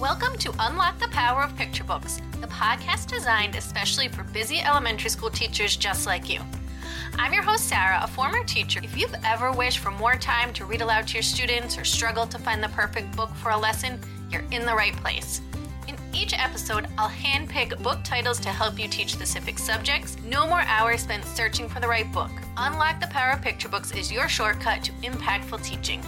[0.00, 5.08] Welcome to Unlock the Power of Picture Books, the podcast designed especially for busy elementary
[5.08, 6.40] school teachers just like you.
[7.16, 8.80] I'm your host, Sara, a former teacher.
[8.82, 12.32] If you've ever wished for more time to read aloud to your students or struggled
[12.32, 15.40] to find the perfect book for a lesson, you're in the right place.
[15.86, 20.16] In each episode, I'll handpick book titles to help you teach specific subjects.
[20.24, 22.32] No more hours spent searching for the right book.
[22.56, 26.02] Unlock the Power of Picture Books is your shortcut to impactful teaching.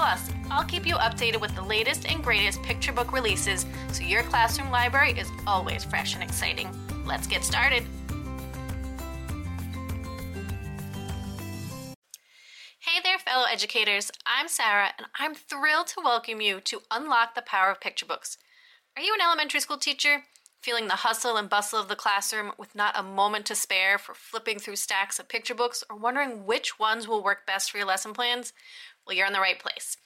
[0.00, 4.22] Plus, I'll keep you updated with the latest and greatest picture book releases so your
[4.22, 6.70] classroom library is always fresh and exciting.
[7.04, 7.84] Let's get started.
[12.78, 14.10] Hey there, fellow educators.
[14.24, 18.38] I'm Sara, and I'm thrilled to welcome you to Unlock the Power of Picture Books.
[18.96, 20.24] Are you an elementary school teacher?
[20.60, 24.14] Feeling the hustle and bustle of the classroom with not a moment to spare for
[24.14, 27.86] flipping through stacks of picture books or wondering which ones will work best for your
[27.86, 28.52] lesson plans?
[29.06, 29.96] Well, you're in the right place.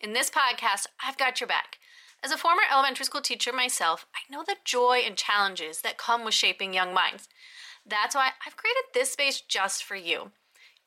[0.00, 1.78] In this podcast, I've got your back.
[2.22, 6.26] As a former elementary school teacher myself, I know the joy and challenges that come
[6.26, 7.28] with shaping young minds.
[7.86, 10.30] That's why I've created this space just for you.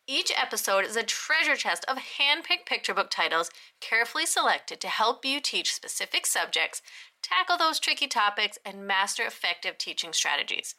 [0.08, 3.50] Each episode is a treasure chest of hand-picked picture book titles
[3.82, 6.84] carefully selected to help you teach specific subjects,
[7.24, 10.76] tackle those tricky topics, and master effective teaching strategies.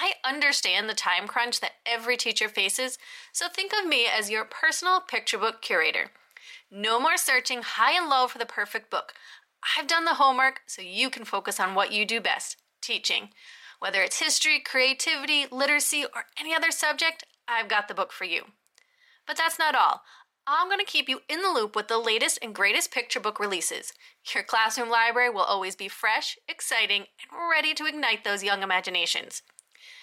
[0.00, 2.96] I understand the time crunch that every teacher faces,
[3.32, 6.12] so think of me as your personal picture book curator.
[6.70, 9.14] No more searching high and low for the perfect book.
[9.76, 13.30] I've done the homework so you can focus on what you do best teaching.
[13.84, 18.44] Whether it's history, creativity, literacy, or any other subject, I've got the book for you.
[19.26, 20.00] But that's not all.
[20.46, 23.38] I'm going to keep you in the loop with the latest and greatest picture book
[23.38, 23.92] releases.
[24.34, 29.42] Your classroom library will always be fresh, exciting, and ready to ignite those young imaginations.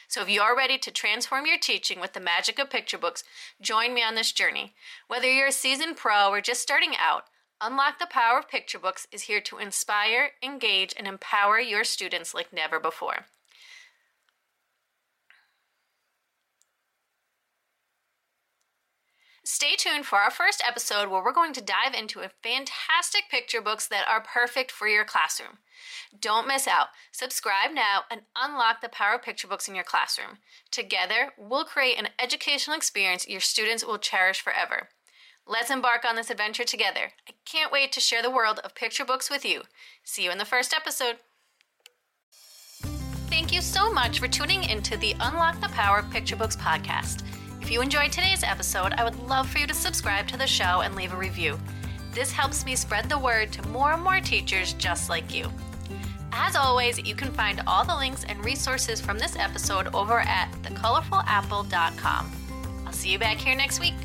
[0.07, 3.23] So if you are ready to transform your teaching with the magic of picture books,
[3.63, 4.75] join me on this journey.
[5.07, 7.23] Whether you're a seasoned pro or just starting out,
[7.59, 12.35] Unlock the Power of Picture Books is here to inspire, engage, and empower your students
[12.35, 13.25] like never before.
[19.43, 23.61] Stay tuned for our first episode where we're going to dive into a fantastic picture
[23.61, 25.57] books that are perfect for your classroom.
[26.19, 26.89] Don't miss out.
[27.11, 30.37] Subscribe now and unlock the power of picture books in your classroom.
[30.69, 34.89] Together, we'll create an educational experience your students will cherish forever.
[35.47, 37.13] Let's embark on this adventure together.
[37.27, 39.63] I can't wait to share the world of picture books with you.
[40.03, 41.15] See you in the first episode.
[43.27, 47.23] Thank you so much for tuning into the Unlock the Power of Picture Books podcast.
[47.61, 50.81] If you enjoyed today's episode, I would love for you to subscribe to the show
[50.81, 51.59] and leave a review.
[52.11, 55.49] This helps me spread the word to more and more teachers just like you.
[56.33, 60.51] As always, you can find all the links and resources from this episode over at
[60.63, 62.31] thecolorfulapple.com.
[62.85, 63.95] I'll see you back here next week.